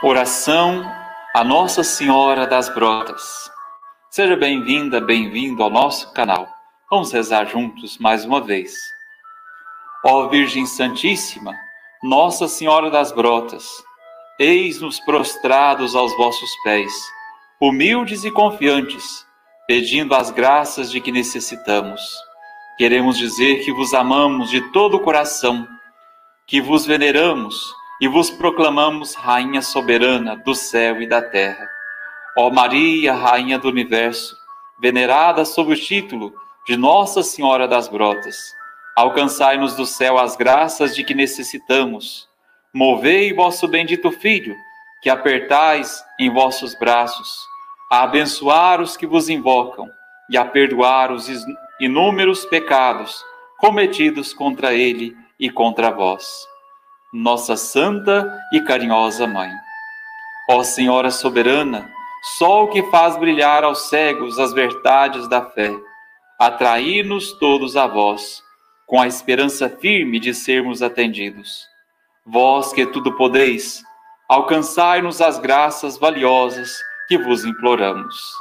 [0.00, 0.88] Oração
[1.34, 3.50] a Nossa Senhora das Brotas.
[4.08, 6.46] Seja bem-vinda, bem-vindo ao nosso canal.
[6.88, 8.72] Vamos rezar juntos mais uma vez.
[10.04, 11.52] Ó Virgem Santíssima,
[12.00, 13.66] Nossa Senhora das Brotas,
[14.38, 16.92] eis-nos prostrados aos vossos pés,
[17.60, 19.26] humildes e confiantes,
[19.66, 22.00] pedindo as graças de que necessitamos.
[22.76, 25.66] Queremos dizer que vos amamos de todo o coração,
[26.46, 31.68] que vos veneramos e vos proclamamos Rainha soberana do céu e da terra.
[32.36, 34.36] Ó Maria, Rainha do universo,
[34.80, 36.32] venerada sob o título
[36.64, 38.36] de Nossa Senhora das Brotas,
[38.96, 42.28] alcançai-nos do céu as graças de que necessitamos.
[42.72, 44.54] Movei vosso bendito Filho,
[45.02, 47.36] que apertais em vossos braços,
[47.90, 49.88] a abençoar os que vos invocam
[50.30, 51.26] e a perdoar os
[51.80, 53.24] inúmeros pecados
[53.58, 56.46] cometidos contra ele e contra vós
[57.12, 59.50] nossa santa e carinhosa Mãe.
[60.50, 61.90] Ó Senhora soberana,
[62.38, 65.74] sol que faz brilhar aos cegos as verdades da fé,
[66.38, 68.42] atraí-nos todos a vós,
[68.86, 71.66] com a esperança firme de sermos atendidos.
[72.24, 73.82] Vós que tudo podeis,
[74.28, 78.32] alcançai-nos as graças valiosas que vos imploramos.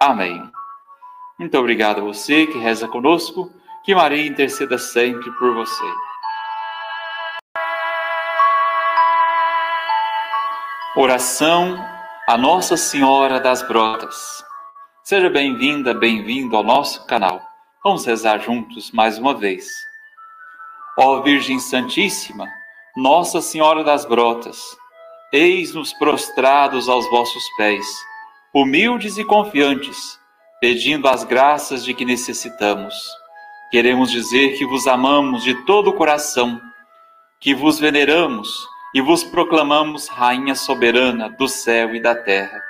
[0.00, 0.42] Amém.
[1.38, 3.52] Muito obrigado a você que reza conosco,
[3.84, 6.11] que Maria interceda sempre por você.
[10.94, 11.82] Oração
[12.28, 14.44] a Nossa Senhora das Brotas.
[15.02, 17.40] Seja bem-vinda, bem-vindo ao nosso canal.
[17.82, 19.66] Vamos rezar juntos mais uma vez.
[20.98, 22.46] Ó Virgem Santíssima,
[22.94, 24.60] Nossa Senhora das Brotas,
[25.32, 27.86] eis-nos prostrados aos vossos pés,
[28.52, 30.20] humildes e confiantes,
[30.60, 32.94] pedindo as graças de que necessitamos.
[33.70, 36.60] Queremos dizer que vos amamos de todo o coração,
[37.40, 42.62] que vos veneramos e vos proclamamos Rainha soberana do céu e da terra.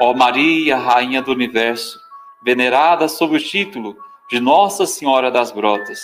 [0.00, 2.00] Ó Maria, Rainha do universo,
[2.44, 3.96] venerada sob o título
[4.28, 6.00] de Nossa Senhora das Brotas,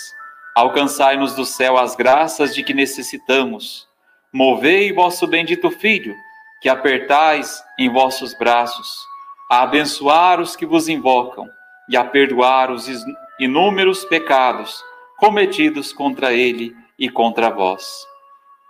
[0.54, 3.88] alcançai-nos do céu as graças de que necessitamos.
[4.32, 6.14] Movei vosso bendito Filho,
[6.62, 8.96] que apertais em vossos braços,
[9.50, 11.48] a abençoar os que vos invocam
[11.88, 12.86] e a perdoar os
[13.40, 14.80] inúmeros pecados
[15.18, 18.06] cometidos contra ele e contra vós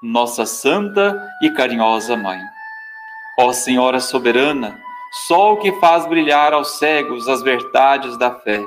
[0.02, 2.40] nossa santa e carinhosa Mãe.
[3.38, 4.80] Ó Senhora soberana,
[5.26, 8.64] sol que faz brilhar aos cegos as verdades da fé,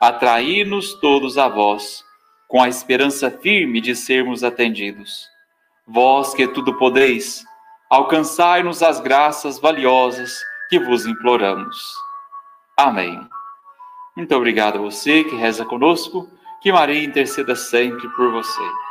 [0.00, 2.04] atraí-nos todos a vós,
[2.48, 5.28] com a esperança firme de sermos atendidos.
[5.86, 7.44] Vós que tudo podeis,
[7.88, 10.38] alcançai-nos as graças valiosas
[10.68, 11.76] que vos imploramos.
[12.76, 13.20] Amém.
[14.16, 16.28] Muito obrigado a você que reza conosco,
[16.60, 18.89] que Maria interceda sempre por você.